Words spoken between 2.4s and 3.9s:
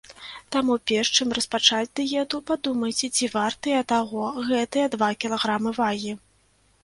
падумайце, ці вартыя